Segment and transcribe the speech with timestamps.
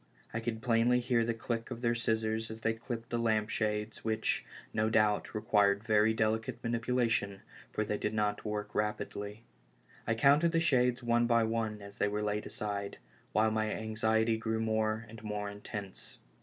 [0.33, 4.43] I could plainly hear the click of their scissors as they clipped the lampshades, which,
[4.73, 8.15] no doubt, required very delicate manipulation, for they did.
[8.15, 9.43] not work rapidly.
[10.07, 12.97] I counted the shades one by one as they were laid aside,
[13.31, 16.17] while my anxiety grew more and more intense.